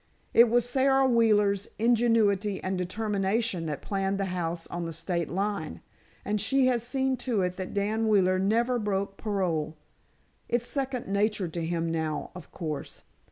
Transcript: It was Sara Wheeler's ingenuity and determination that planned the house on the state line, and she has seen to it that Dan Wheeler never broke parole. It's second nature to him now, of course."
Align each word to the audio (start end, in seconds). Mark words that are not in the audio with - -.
It 0.33 0.49
was 0.49 0.67
Sara 0.67 1.05
Wheeler's 1.05 1.69
ingenuity 1.77 2.59
and 2.63 2.75
determination 2.75 3.67
that 3.67 3.83
planned 3.83 4.17
the 4.19 4.33
house 4.33 4.65
on 4.65 4.85
the 4.85 4.93
state 4.93 5.29
line, 5.29 5.81
and 6.25 6.41
she 6.41 6.65
has 6.65 6.81
seen 6.81 7.17
to 7.17 7.43
it 7.43 7.55
that 7.57 7.75
Dan 7.75 8.07
Wheeler 8.07 8.39
never 8.39 8.79
broke 8.79 9.15
parole. 9.15 9.77
It's 10.49 10.65
second 10.65 11.07
nature 11.07 11.47
to 11.49 11.63
him 11.63 11.91
now, 11.91 12.31
of 12.33 12.51
course." 12.51 13.03